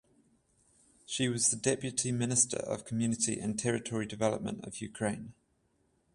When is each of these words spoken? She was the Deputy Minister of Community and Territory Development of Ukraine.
She 1.05 1.29
was 1.29 1.51
the 1.51 1.55
Deputy 1.55 2.11
Minister 2.11 2.57
of 2.57 2.85
Community 2.85 3.39
and 3.39 3.59
Territory 3.59 4.07
Development 4.07 4.65
of 4.65 4.81
Ukraine. 4.81 5.35